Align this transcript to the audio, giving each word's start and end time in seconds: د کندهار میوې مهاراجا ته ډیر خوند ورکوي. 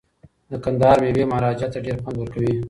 د 0.49 0.53
کندهار 0.63 0.97
میوې 1.03 1.23
مهاراجا 1.31 1.67
ته 1.73 1.79
ډیر 1.85 1.97
خوند 2.03 2.17
ورکوي. 2.19 2.53